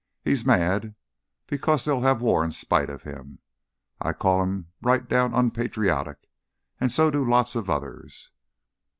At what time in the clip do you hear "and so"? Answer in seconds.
6.79-7.11